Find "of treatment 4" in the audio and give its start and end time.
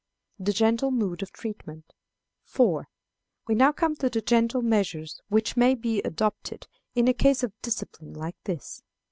1.21-2.89